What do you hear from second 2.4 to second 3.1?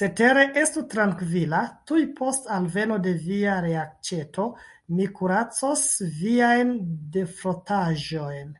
alveno